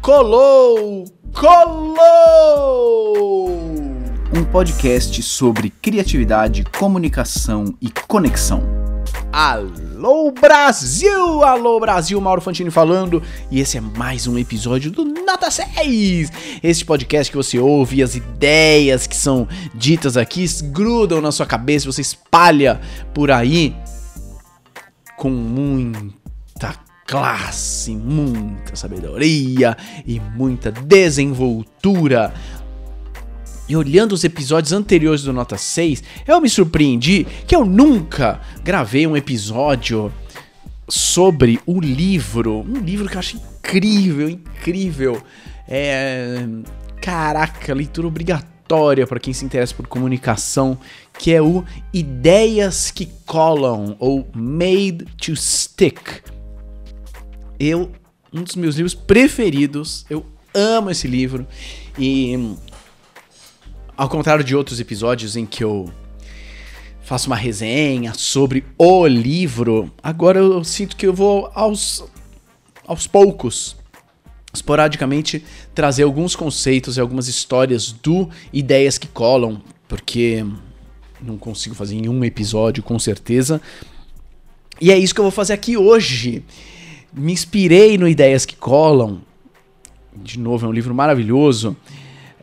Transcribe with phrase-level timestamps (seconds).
[0.00, 1.04] Colou!
[1.34, 1.98] Colou!
[4.34, 8.62] Um podcast sobre criatividade, comunicação e conexão.
[9.30, 11.44] Alô Brasil!
[11.44, 16.32] Alô Brasil, Mauro Fantini falando, e esse é mais um episódio do Nota 6!
[16.62, 21.84] Este podcast que você ouve as ideias que são ditas aqui grudam na sua cabeça,
[21.84, 22.80] você espalha
[23.12, 23.76] por aí
[25.18, 29.76] com muita classe, muita sabedoria
[30.06, 32.32] e muita desenvoltura.
[33.68, 39.08] E olhando os episódios anteriores do Nota 6, eu me surpreendi que eu nunca gravei
[39.08, 40.12] um episódio
[40.88, 42.60] sobre o livro.
[42.60, 45.20] Um livro que eu acho incrível, incrível.
[45.68, 46.46] É.
[47.02, 50.78] Caraca, leitura obrigatória para quem se interessa por comunicação,
[51.18, 55.98] que é o Ideias que Colam, ou Made to Stick.
[57.62, 57.92] Eu,
[58.32, 61.46] um dos meus livros preferidos, eu amo esse livro
[61.98, 62.56] e
[63.94, 65.92] ao contrário de outros episódios em que eu
[67.02, 72.02] faço uma resenha sobre o livro, agora eu sinto que eu vou aos,
[72.86, 73.76] aos poucos,
[74.54, 80.46] esporadicamente, trazer alguns conceitos e algumas histórias do Ideias que Colam, porque
[81.20, 83.60] não consigo fazer em um episódio com certeza.
[84.80, 86.42] E é isso que eu vou fazer aqui hoje.
[87.12, 89.20] Me inspirei no Ideias que Colam.
[90.14, 91.76] De novo, é um livro maravilhoso.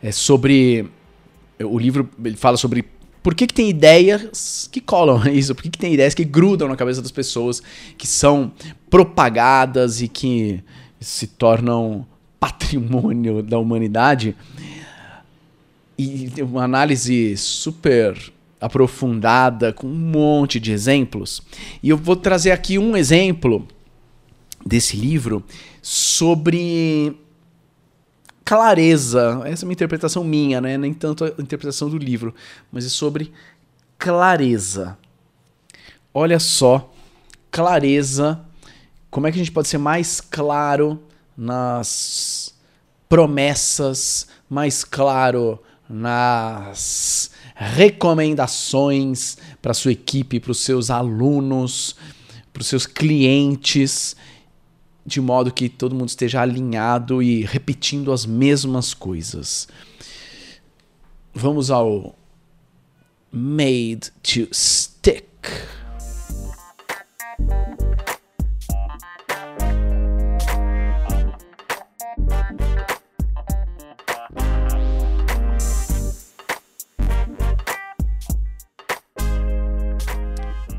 [0.02, 0.90] É sobre
[1.60, 2.84] o livro ele fala sobre
[3.22, 6.68] por que, que tem ideias que colam isso, por que, que tem ideias que grudam
[6.68, 7.62] na cabeça das pessoas,
[7.96, 8.52] que são
[8.88, 10.62] propagadas e que
[11.00, 12.06] se tornam
[12.40, 14.36] patrimônio da humanidade.
[15.98, 18.16] E uma análise super
[18.60, 21.42] aprofundada, com um monte de exemplos.
[21.82, 23.66] E eu vou trazer aqui um exemplo
[24.68, 25.42] desse livro
[25.80, 27.16] sobre
[28.44, 29.42] clareza.
[29.46, 30.76] Essa é uma interpretação minha, né?
[30.76, 32.34] Nem tanto a interpretação do livro,
[32.70, 33.32] mas é sobre
[33.98, 34.96] clareza.
[36.12, 36.92] Olha só,
[37.50, 38.40] clareza.
[39.10, 41.02] Como é que a gente pode ser mais claro
[41.36, 42.54] nas
[43.08, 51.96] promessas, mais claro nas recomendações para sua equipe, para os seus alunos,
[52.52, 54.14] para os seus clientes
[55.08, 59.66] de modo que todo mundo esteja alinhado e repetindo as mesmas coisas.
[61.34, 62.14] Vamos ao
[63.32, 65.24] Made to Stick.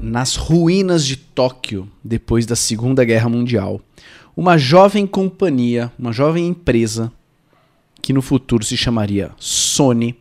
[0.02, 3.80] Nas ruínas de Tóquio, depois da Segunda Guerra Mundial,
[4.36, 7.12] uma jovem companhia, uma jovem empresa,
[8.02, 10.18] que no futuro se chamaria Sony,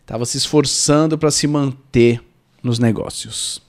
[0.00, 2.22] estava se esforçando para se manter
[2.62, 3.62] nos negócios.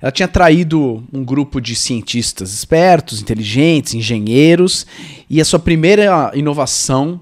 [0.00, 4.86] Ela tinha traído um grupo de cientistas espertos, inteligentes, engenheiros,
[5.28, 7.20] e a sua primeira inovação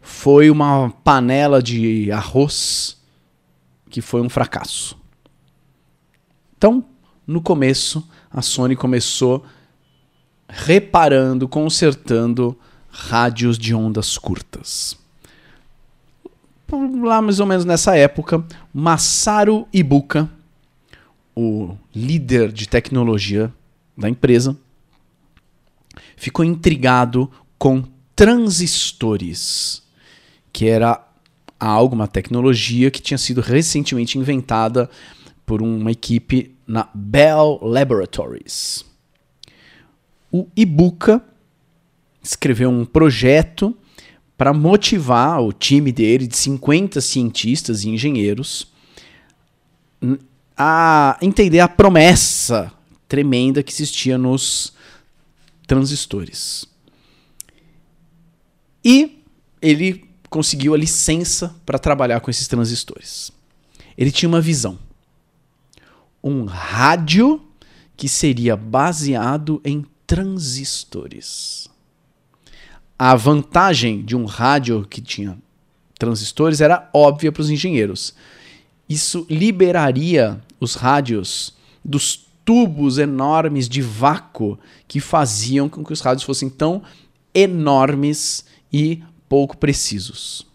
[0.00, 2.96] foi uma panela de arroz
[3.90, 4.96] que foi um fracasso.
[6.56, 6.84] Então,
[7.26, 9.44] no começo, a Sony começou
[10.54, 12.56] reparando, consertando
[12.88, 14.96] rádios de ondas curtas.
[17.02, 20.30] Lá mais ou menos nessa época, Masaru Ibuka,
[21.36, 23.52] o líder de tecnologia
[23.96, 24.56] da empresa,
[26.16, 29.82] ficou intrigado com transistores,
[30.52, 31.04] que era
[31.58, 34.88] algo, uma tecnologia que tinha sido recentemente inventada
[35.44, 38.93] por uma equipe na Bell Laboratories
[40.36, 41.24] o Ibuka
[42.20, 43.72] escreveu um projeto
[44.36, 48.66] para motivar o time dele de 50 cientistas e engenheiros
[50.58, 52.72] a entender a promessa
[53.06, 54.74] tremenda que existia nos
[55.68, 56.66] transistores.
[58.84, 59.22] E
[59.62, 63.30] ele conseguiu a licença para trabalhar com esses transistores.
[63.96, 64.80] Ele tinha uma visão.
[66.20, 67.40] Um rádio
[67.96, 71.68] que seria baseado em transistores.
[72.98, 75.38] A vantagem de um rádio que tinha
[75.98, 78.14] transistores era óbvia para os engenheiros.
[78.88, 81.54] Isso liberaria os rádios
[81.84, 86.82] dos tubos enormes de vácuo que faziam com que os rádios fossem tão
[87.34, 90.46] enormes e pouco precisos.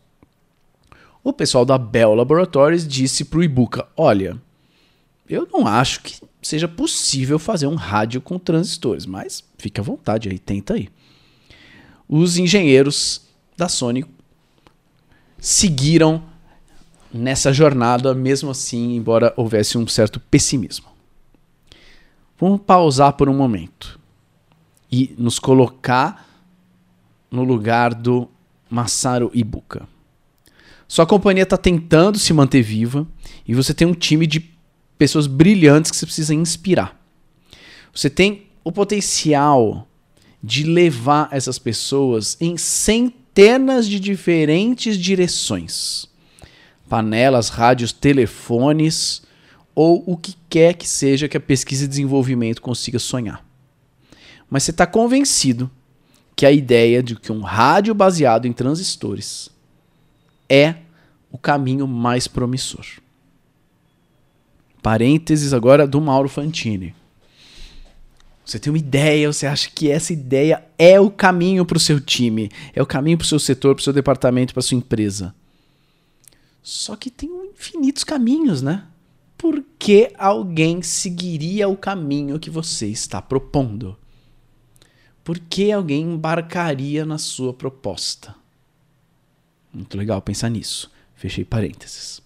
[1.24, 4.40] O pessoal da Bell Laboratories disse para o Ibuka: Olha,
[5.28, 10.30] eu não acho que seja possível fazer um rádio com transistores, mas fique à vontade
[10.30, 10.89] aí, tenta aí.
[12.07, 13.21] os engenheiros
[13.57, 14.06] da Sony
[15.38, 16.24] seguiram
[17.13, 20.88] nessa jornada, mesmo assim, embora houvesse um certo pessimismo.
[22.38, 24.00] Vamos pausar por um momento
[24.91, 26.27] e nos colocar
[27.30, 28.30] no lugar do
[28.69, 29.88] Masaru Ibuka.
[30.88, 33.07] Sua companhia está tentando se manter viva
[33.47, 34.39] e você tem um time de
[35.00, 36.96] pessoas brilhantes que você precisa inspirar.
[37.92, 39.88] Você tem o potencial
[40.44, 46.07] de levar essas pessoas em centenas de diferentes direções
[46.90, 49.22] panelas, rádios, telefones
[49.75, 53.46] ou o que quer que seja que a pesquisa e desenvolvimento consiga sonhar.
[54.50, 55.69] Mas você está convencido
[56.36, 59.50] que a ideia de que um rádio baseado em transistores
[60.50, 60.75] é
[61.31, 62.86] o caminho mais promissor.
[64.81, 66.95] Parênteses agora do Mauro Fantini.
[68.45, 71.99] Você tem uma ideia, você acha que essa ideia é o caminho para o seu
[71.99, 75.35] time, é o caminho para o seu setor, para o seu departamento, para sua empresa.
[76.63, 78.85] Só que tem infinitos caminhos, né?
[79.37, 83.95] Por que alguém seguiria o caminho que você está propondo?
[85.23, 88.35] Por que alguém embarcaria na sua proposta?
[89.71, 90.91] Muito legal pensar nisso.
[91.15, 92.21] Fechei parênteses.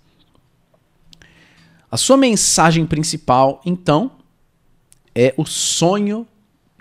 [1.93, 4.13] A sua mensagem principal, então,
[5.13, 6.27] é o sonho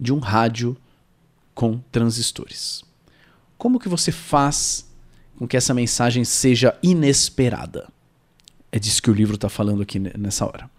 [0.01, 0.75] de um rádio
[1.55, 2.83] com transistores.
[3.59, 4.91] Como que você faz
[5.37, 7.91] com que essa mensagem seja inesperada.
[8.73, 10.71] É disso que o livro está falando aqui nessa hora.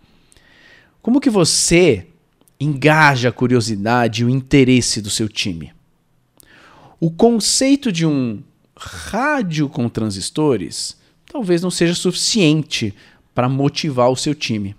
[1.00, 2.07] Como que você
[2.59, 5.71] engaja a curiosidade e o interesse do seu time?
[7.00, 8.41] O conceito de um
[8.75, 10.97] rádio com transistores
[11.31, 12.95] talvez não seja suficiente
[13.33, 14.75] para motivar o seu time.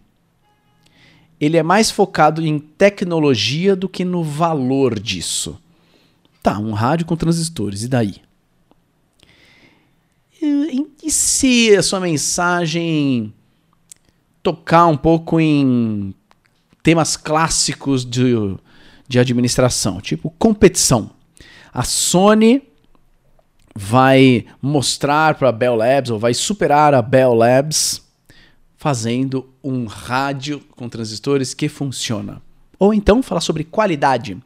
[1.41, 5.61] Ele é mais focado em tecnologia do que no valor disso.
[6.43, 8.17] Tá, um rádio com transistores, e daí?
[11.03, 13.33] E se a sua mensagem
[14.43, 16.15] tocar um pouco em
[16.83, 18.35] temas clássicos de,
[19.09, 21.11] de administração, tipo competição?
[21.73, 22.62] A Sony
[23.75, 28.04] vai mostrar para a Bell Labs ou vai superar a Bell Labs
[28.85, 32.43] fazendo um rádio com transistores que funciona.
[32.79, 34.37] Ou então falar sobre qualidade.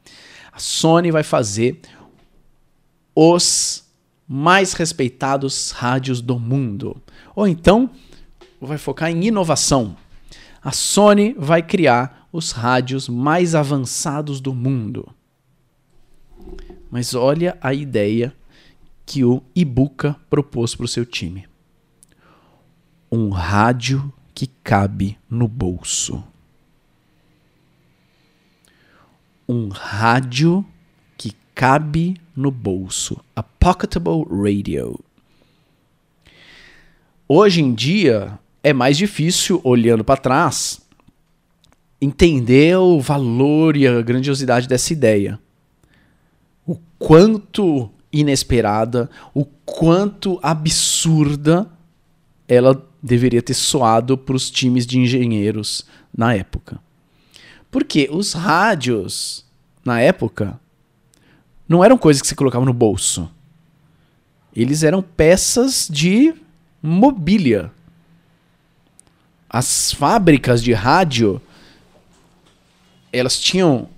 [0.52, 1.80] A Sony vai fazer
[3.16, 3.84] os
[4.28, 7.02] mais respeitados rádios do mundo.
[7.34, 7.90] Ou então,
[8.60, 9.96] vai focar em inovação.
[10.62, 15.12] A Sony vai criar os rádios mais avançados do mundo.
[16.88, 18.32] Mas olha a ideia
[19.04, 21.48] que o Ibuka propôs para o seu time:
[23.10, 26.22] um rádio que cabe no bolso.
[29.48, 30.64] Um rádio
[31.16, 33.18] que cabe no bolso.
[33.34, 35.00] A Pocketable Radio.
[37.26, 40.80] Hoje em dia é mais difícil, olhando para trás,
[42.00, 45.36] entender o valor e a grandiosidade dessa ideia.
[46.64, 51.68] O quanto inesperada, o quanto absurda
[52.46, 55.86] ela deveria ter soado para os times de engenheiros
[56.16, 56.80] na época.
[57.70, 59.44] Porque os rádios,
[59.84, 60.58] na época,
[61.68, 63.30] não eram coisas que você colocava no bolso.
[64.54, 66.34] Eles eram peças de
[66.82, 67.70] mobília.
[69.48, 71.40] As fábricas de rádio
[73.12, 73.88] elas tinham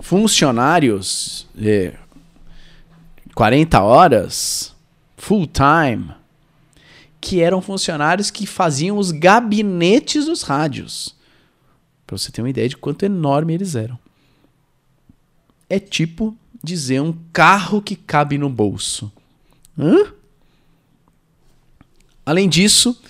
[0.00, 1.94] funcionários é,
[3.34, 4.74] 40 horas
[5.16, 6.10] full time
[7.20, 11.14] que eram funcionários que faziam os gabinetes dos rádios.
[12.06, 13.98] Para você ter uma ideia de quanto enorme eles eram.
[15.68, 19.12] É tipo dizer um carro que cabe no bolso.
[19.78, 20.12] Hã?
[22.24, 23.00] Além disso,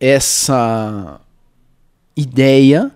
[0.00, 1.20] essa
[2.16, 2.92] ideia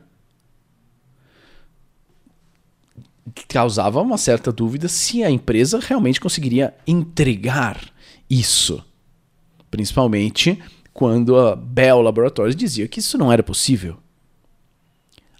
[3.48, 7.80] causava uma certa dúvida se a empresa realmente conseguiria entregar
[8.28, 8.84] isso.
[9.72, 10.62] Principalmente
[10.92, 13.96] quando a Bell Laboratories dizia que isso não era possível.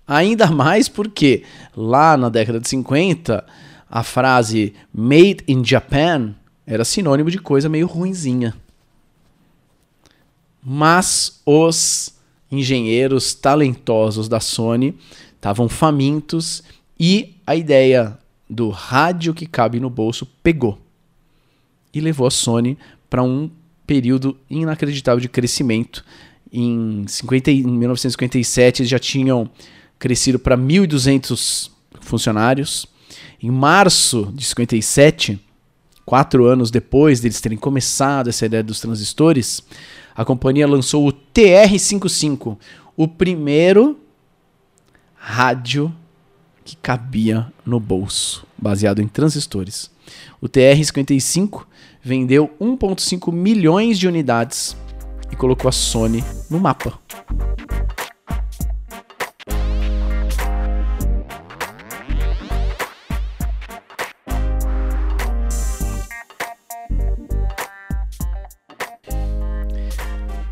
[0.09, 1.45] Ainda mais porque
[1.77, 3.45] lá na década de 50
[3.91, 6.35] a frase Made in Japan
[6.67, 8.57] era sinônimo de coisa meio ruinzinha.
[10.65, 12.15] Mas os
[12.51, 14.97] engenheiros talentosos da Sony
[15.35, 16.63] estavam famintos
[16.99, 20.79] e a ideia do rádio que cabe no bolso pegou
[21.93, 22.79] e levou a Sony
[23.11, 23.51] para um
[23.93, 26.03] período inacreditável de crescimento.
[26.51, 29.51] Em, 50, em 1957 eles já tinham
[29.99, 31.71] crescido para 1.200
[32.01, 32.87] funcionários.
[33.43, 35.39] Em março de 57,
[36.07, 39.63] quatro anos depois deles terem começado essa ideia dos transistores,
[40.15, 42.57] a companhia lançou o TR-55,
[42.97, 43.99] o primeiro
[45.15, 45.95] rádio
[46.65, 49.91] que cabia no bolso, baseado em transistores.
[50.41, 51.67] O TR-55
[52.03, 54.77] vendeu 1,5 milhões de unidades
[55.31, 56.99] e colocou a Sony no mapa.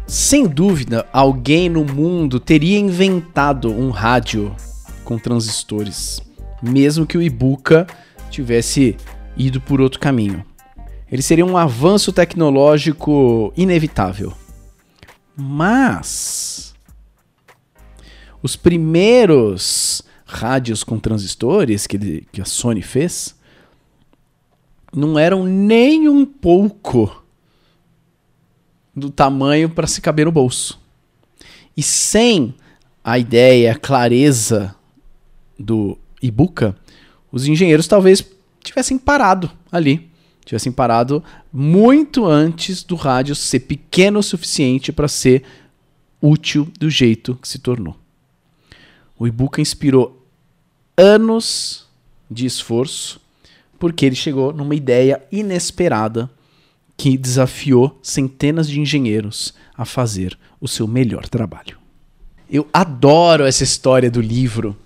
[0.07, 4.55] Sem dúvida, alguém no mundo teria inventado um rádio
[5.05, 6.23] com transistores,
[6.63, 7.85] mesmo que o Ibuka
[8.31, 8.97] tivesse
[9.37, 10.45] ido por outro caminho.
[11.11, 14.33] Ele seria um avanço tecnológico inevitável.
[15.37, 16.75] Mas
[18.43, 23.35] os primeiros rádios com transistores que, ele, que a Sony fez
[24.93, 27.25] não eram nem um pouco
[28.95, 30.81] do tamanho para se caber no bolso.
[31.77, 32.55] E sem
[33.03, 34.75] a ideia, a clareza
[35.59, 36.77] do Ibuka,
[37.31, 38.25] os engenheiros talvez
[38.63, 40.10] tivessem parado ali.
[40.51, 45.45] Tivessem parado muito antes do rádio ser pequeno o suficiente para ser
[46.21, 47.97] útil do jeito que se tornou.
[49.17, 50.27] O Ibuka inspirou
[50.97, 51.87] anos
[52.29, 53.21] de esforço
[53.79, 56.29] porque ele chegou numa ideia inesperada
[56.97, 61.79] que desafiou centenas de engenheiros a fazer o seu melhor trabalho.
[62.51, 64.77] Eu adoro essa história do livro.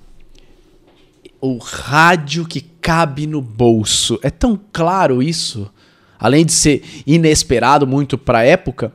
[1.44, 4.18] O rádio que cabe no bolso.
[4.22, 5.70] É tão claro isso.
[6.18, 8.92] Além de ser inesperado muito para a época,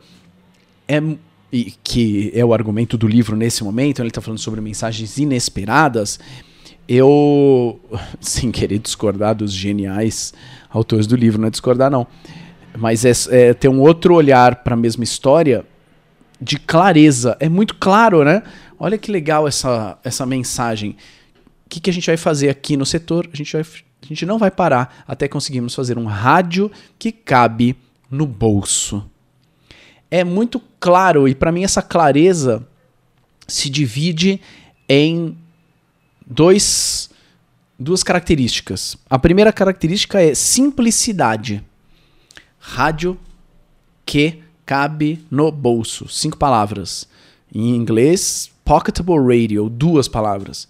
[0.87, 1.01] é
[1.51, 6.19] e que é o argumento do livro nesse momento, ele está falando sobre mensagens inesperadas.
[6.87, 7.79] Eu,
[8.19, 10.33] sem querer discordar dos geniais
[10.69, 12.07] autores do livro, não é discordar, não
[12.77, 15.65] mas é, é ter um outro olhar para a mesma história
[16.39, 17.35] de clareza.
[17.39, 18.43] É muito claro, né?
[18.79, 20.95] Olha que legal essa, essa mensagem.
[21.69, 23.29] O que, que a gente vai fazer aqui no setor?
[23.31, 27.75] A gente, vai, a gente não vai parar até conseguirmos fazer um rádio que cabe
[28.09, 29.07] no bolso.
[30.09, 32.67] É muito claro, e para mim essa clareza
[33.47, 34.41] se divide
[34.89, 35.37] em
[36.25, 37.11] dois,
[37.77, 38.97] duas características.
[39.07, 41.63] A primeira característica é simplicidade
[42.57, 43.15] rádio
[44.03, 46.07] que cabe no bolso.
[46.09, 47.07] Cinco palavras.
[47.53, 50.67] Em inglês, pocketable radio, duas palavras.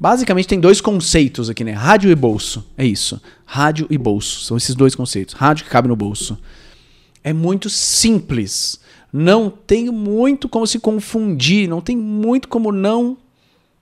[0.00, 1.72] Basicamente tem dois conceitos aqui, né?
[1.72, 2.64] Rádio e bolso.
[2.76, 3.20] É isso.
[3.44, 4.44] Rádio e bolso.
[4.44, 5.34] São esses dois conceitos.
[5.34, 6.38] Rádio que cabe no bolso.
[7.24, 8.78] É muito simples.
[9.12, 11.68] Não tem muito como se confundir.
[11.68, 13.18] Não tem muito como não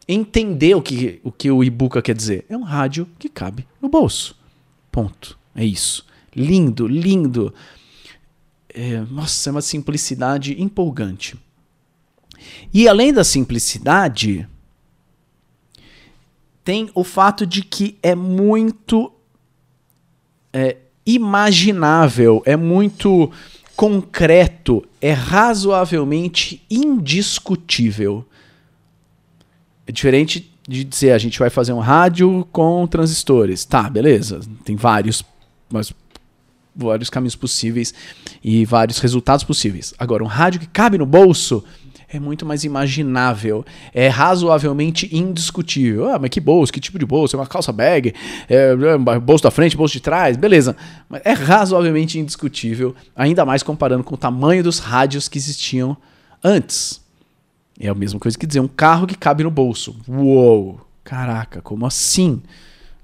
[0.08, 2.46] entender o que o, que o e-book quer dizer.
[2.48, 4.34] É um rádio que cabe no bolso.
[4.90, 5.38] Ponto.
[5.54, 6.06] É isso.
[6.34, 7.52] Lindo, lindo.
[8.72, 11.36] É, nossa, é uma simplicidade empolgante.
[12.72, 14.48] E além da simplicidade,
[16.66, 19.12] tem o fato de que é muito
[20.52, 23.30] é, imaginável, é muito
[23.76, 28.26] concreto, é razoavelmente indiscutível.
[29.86, 33.64] É diferente de dizer a gente vai fazer um rádio com transistores.
[33.64, 34.40] Tá, beleza.
[34.64, 35.22] Tem vários,
[35.70, 35.92] mas
[36.74, 37.94] vários caminhos possíveis
[38.42, 39.94] e vários resultados possíveis.
[40.00, 41.62] Agora, um rádio que cabe no bolso
[42.08, 46.08] é muito mais imaginável, é razoavelmente indiscutível.
[46.10, 47.36] Ah, mas que bolso, que tipo de bolso?
[47.36, 48.14] É uma calça bag,
[48.48, 50.76] é, é bolso da frente, bolso de trás, beleza.
[51.08, 55.96] Mas é razoavelmente indiscutível, ainda mais comparando com o tamanho dos rádios que existiam
[56.42, 57.04] antes.
[57.78, 59.96] É a mesma coisa que dizer um carro que cabe no bolso.
[60.08, 60.80] Uou!
[61.04, 62.42] Caraca, como assim?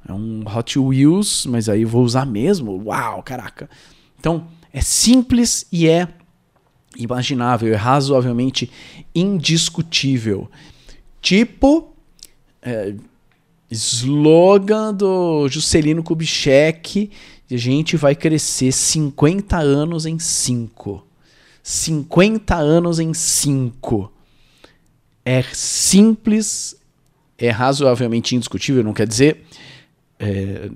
[0.09, 2.83] É um Hot Wheels, mas aí vou usar mesmo.
[2.87, 3.69] Uau, caraca.
[4.19, 6.09] Então, é simples e é
[6.97, 8.71] imaginável, é razoavelmente
[9.15, 10.51] indiscutível.
[11.21, 11.95] Tipo,
[12.61, 12.95] é,
[13.71, 17.11] slogan do Juscelino Kubitschek,
[17.51, 21.07] a gente vai crescer 50 anos em 5.
[21.63, 24.13] 50 anos em 5.
[25.25, 26.77] É simples,
[27.39, 29.45] é razoavelmente indiscutível, não quer dizer
[30.25, 30.71] é,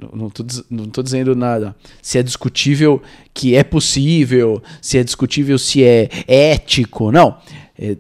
[0.69, 1.77] não, estou dizendo nada.
[2.03, 3.01] Se é discutível
[3.33, 7.13] que é possível, se é discutível se é ético.
[7.13, 7.39] Não.
[7.79, 7.97] É,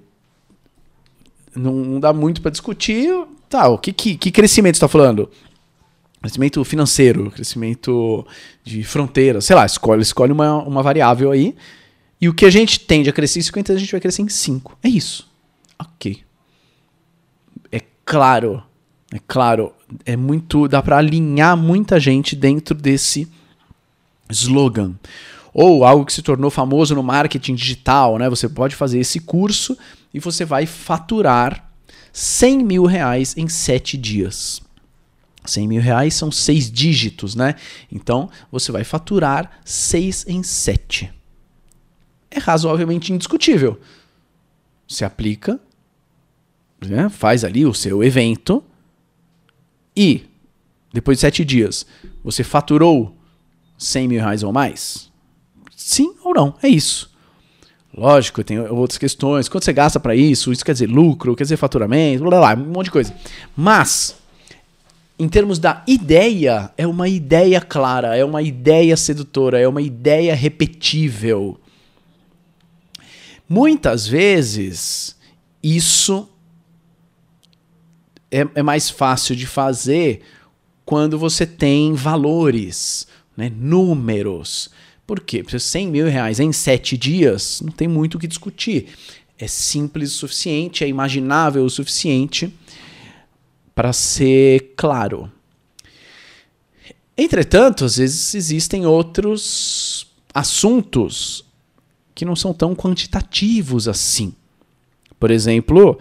[1.55, 3.09] não, não, dá muito para discutir.
[3.49, 5.31] Tá, o que, que, que crescimento está falando?
[6.21, 8.27] Crescimento financeiro, crescimento
[8.65, 11.55] de fronteira, sei lá, escolhe, escolhe uma, uma variável aí.
[12.21, 14.29] E o que a gente tende a crescer em 50 a gente vai crescer em
[14.29, 14.79] 5.
[14.83, 15.31] É isso.
[15.79, 16.19] Ok.
[17.71, 18.65] É claro
[19.13, 19.73] é claro,
[20.05, 20.67] é muito.
[20.67, 23.29] dá para alinhar muita gente dentro desse
[24.29, 24.95] slogan.
[25.55, 28.29] Ou algo que se tornou famoso no marketing digital, né?
[28.29, 29.77] Você pode fazer esse curso
[30.13, 31.71] e você vai faturar
[32.13, 34.61] 100 mil reais em 7 dias.
[35.45, 37.55] 100 mil reais são seis dígitos, né?
[37.91, 41.11] Então você vai faturar 6 em 7.
[42.31, 43.81] É razoavelmente indiscutível.
[44.89, 45.61] Você aplica,
[46.85, 47.09] né?
[47.09, 48.63] faz ali o seu evento
[49.97, 50.25] e
[50.93, 51.87] depois de sete dias
[52.23, 53.17] você faturou
[53.79, 55.11] 100 mil reais ou mais?
[55.75, 56.55] Sim ou não?
[56.63, 57.15] É isso.
[57.97, 59.49] Lógico, tem outras questões.
[59.49, 60.53] Quanto você gasta para isso?
[60.53, 63.15] Isso quer dizer lucro, quer dizer faturamento, blá, blá, blá, um monte de coisa.
[63.57, 64.17] Mas,
[65.19, 70.35] em termos da ideia, é uma ideia clara, é uma ideia sedutora, é uma ideia
[70.35, 71.59] repetível.
[73.49, 75.17] Muitas vezes,
[75.63, 76.29] isso
[78.31, 80.23] é, é mais fácil de fazer
[80.85, 83.07] quando você tem valores,
[83.37, 84.71] né, números.
[85.07, 85.43] Por quê?
[85.43, 88.89] Porque 100 mil reais em 7 dias não tem muito o que discutir.
[89.39, 92.53] É simples o suficiente, é imaginável o suficiente
[93.75, 95.31] para ser claro.
[97.17, 101.45] Entretanto, às vezes existem outros assuntos
[102.15, 104.35] que não são tão quantitativos assim.
[105.19, 105.99] Por exemplo,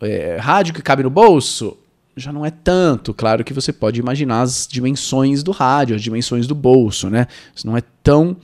[0.00, 1.76] é, rádio que cabe no bolso
[2.16, 3.14] já não é tanto.
[3.14, 7.26] Claro que você pode imaginar as dimensões do rádio, as dimensões do bolso, né?
[7.54, 8.36] Isso não é tão.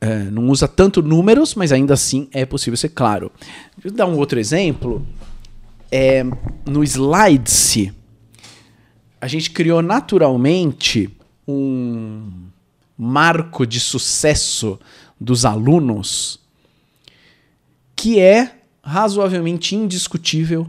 [0.00, 3.30] É, não usa tanto números, mas ainda assim é possível ser claro.
[3.82, 5.06] Vou dar um outro exemplo.
[5.90, 6.24] É,
[6.66, 7.90] no Slides,
[9.20, 11.08] a gente criou naturalmente
[11.46, 12.30] um
[12.98, 14.78] marco de sucesso
[15.18, 16.40] dos alunos
[17.94, 18.55] que é
[18.86, 20.68] razoavelmente indiscutível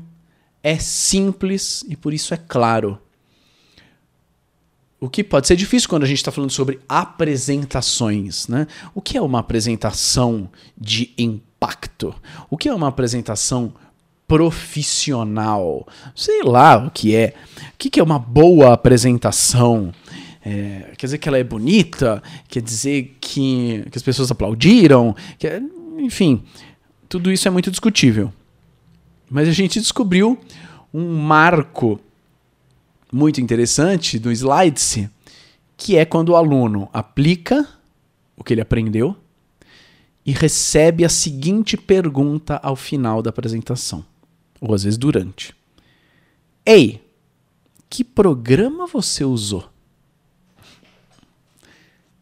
[0.63, 2.97] é simples e por isso é claro.
[4.99, 8.65] O que pode ser difícil quando a gente está falando sobre apresentações, né?
[8.95, 12.15] O que é uma apresentação de impacto?
[12.49, 13.71] O que é uma apresentação
[14.27, 15.87] profissional?
[16.15, 17.35] Sei lá o que é.
[17.75, 19.93] O que é uma boa apresentação?
[20.43, 22.23] É, quer dizer que ela é bonita?
[22.49, 25.15] Quer dizer que, que as pessoas aplaudiram?
[25.37, 25.61] Que,
[25.99, 26.43] enfim,
[27.07, 28.33] tudo isso é muito discutível.
[29.29, 30.39] Mas a gente descobriu
[30.93, 31.99] um marco
[33.11, 35.07] muito interessante do Slides,
[35.75, 37.67] que é quando o aluno aplica
[38.35, 39.15] o que ele aprendeu
[40.25, 44.05] e recebe a seguinte pergunta ao final da apresentação,
[44.59, 45.55] ou às vezes durante:
[46.65, 47.01] Ei,
[47.89, 49.69] que programa você usou?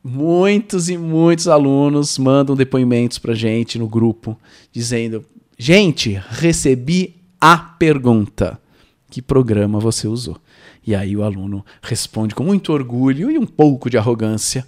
[0.07, 4.39] Muitos e muitos alunos mandam depoimentos para gente no grupo
[4.71, 5.25] dizendo:
[5.57, 8.61] Gente, recebi a pergunta:
[9.09, 10.37] que programa você usou?
[10.85, 14.63] E aí o aluno responde com muito orgulho e um pouco de arrogância: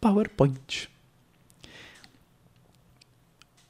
[0.00, 0.90] PowerPoint.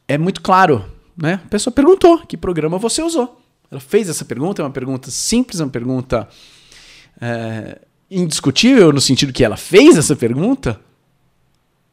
[0.09, 1.35] É muito claro, né?
[1.45, 3.39] A pessoa perguntou que programa você usou.
[3.71, 6.27] Ela fez essa pergunta, é uma pergunta simples, é uma pergunta
[7.21, 7.79] é,
[8.11, 10.81] indiscutível no sentido que ela fez essa pergunta.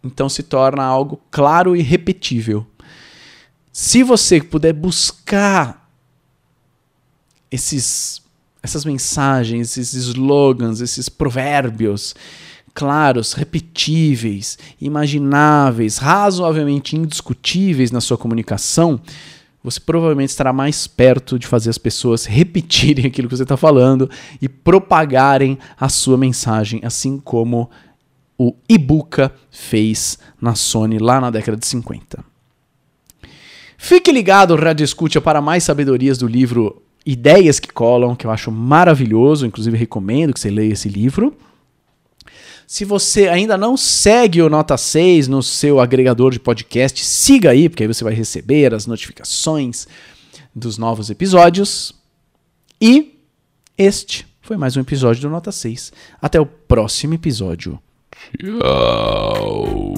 [0.04, 2.65] Então se torna algo claro e repetível.
[3.71, 5.89] Se você puder buscar
[7.51, 8.21] esses,
[8.62, 12.15] essas mensagens, esses slogans, esses provérbios
[12.73, 18.99] claros, repetíveis, imagináveis, razoavelmente indiscutíveis na sua comunicação,
[19.65, 24.10] você provavelmente estará mais perto de fazer as pessoas repetirem aquilo que você está falando
[24.41, 27.69] e propagarem a sua mensagem, assim como
[28.38, 32.23] o Ibuka fez na Sony lá na década de 50.
[33.78, 38.51] Fique ligado, Rádio Escute, para mais sabedorias do livro Ideias que Colam, que eu acho
[38.51, 41.36] maravilhoso, inclusive recomendo que você leia esse livro.
[42.67, 47.69] Se você ainda não segue o Nota 6 no seu agregador de podcast, siga aí,
[47.69, 49.88] porque aí você vai receber as notificações
[50.54, 51.93] dos novos episódios.
[52.82, 53.19] E
[53.78, 55.93] este foi mais um episódio do Nota 6.
[56.19, 57.80] Até o próximo episódio.
[58.39, 59.93] Tchau.